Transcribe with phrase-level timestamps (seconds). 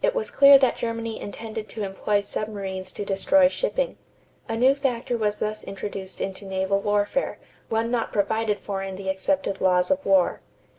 [0.00, 3.98] It was clear that Germany intended to employ submarines to destroy shipping.
[4.48, 7.36] A new factor was thus introduced into naval warfare,
[7.68, 10.40] one not provided for in the accepted laws of war.